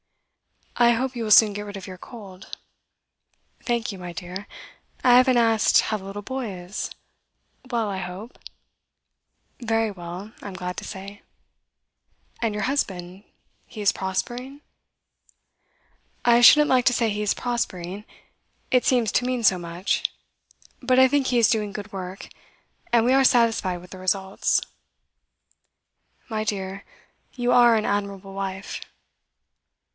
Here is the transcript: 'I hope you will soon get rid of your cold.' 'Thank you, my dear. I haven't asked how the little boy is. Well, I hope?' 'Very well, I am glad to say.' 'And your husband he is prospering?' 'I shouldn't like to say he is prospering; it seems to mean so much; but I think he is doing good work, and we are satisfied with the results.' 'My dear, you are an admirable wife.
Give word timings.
'I 0.77 0.91
hope 0.93 1.15
you 1.15 1.23
will 1.23 1.29
soon 1.29 1.53
get 1.53 1.61
rid 1.61 1.77
of 1.77 1.85
your 1.85 1.97
cold.' 1.99 2.57
'Thank 3.61 3.91
you, 3.91 3.99
my 3.99 4.13
dear. 4.13 4.47
I 5.03 5.15
haven't 5.17 5.37
asked 5.37 5.81
how 5.81 5.97
the 5.97 6.05
little 6.05 6.23
boy 6.23 6.47
is. 6.47 6.89
Well, 7.69 7.87
I 7.87 7.99
hope?' 7.99 8.39
'Very 9.59 9.91
well, 9.91 10.31
I 10.41 10.47
am 10.47 10.55
glad 10.55 10.77
to 10.77 10.83
say.' 10.83 11.21
'And 12.41 12.55
your 12.55 12.63
husband 12.63 13.25
he 13.67 13.79
is 13.81 13.91
prospering?' 13.91 14.61
'I 16.25 16.41
shouldn't 16.41 16.69
like 16.69 16.85
to 16.85 16.93
say 16.93 17.11
he 17.11 17.21
is 17.21 17.35
prospering; 17.35 18.03
it 18.71 18.83
seems 18.83 19.11
to 19.11 19.25
mean 19.25 19.43
so 19.43 19.59
much; 19.59 20.09
but 20.81 20.97
I 20.97 21.07
think 21.07 21.27
he 21.27 21.37
is 21.37 21.47
doing 21.49 21.73
good 21.73 21.91
work, 21.93 22.27
and 22.91 23.05
we 23.05 23.13
are 23.13 23.23
satisfied 23.23 23.77
with 23.81 23.91
the 23.91 23.99
results.' 23.99 24.61
'My 26.27 26.43
dear, 26.43 26.85
you 27.33 27.51
are 27.51 27.75
an 27.75 27.85
admirable 27.85 28.33
wife. 28.33 28.81